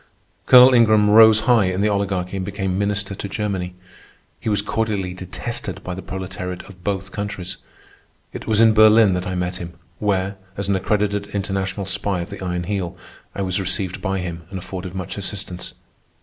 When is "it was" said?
8.33-8.59